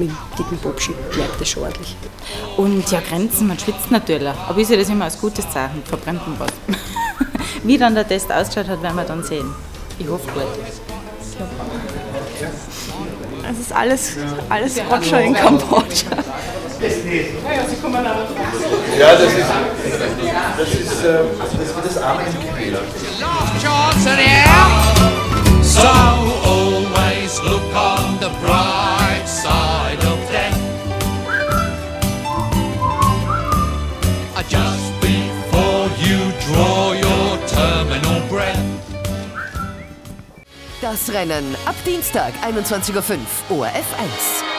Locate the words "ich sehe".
4.58-4.78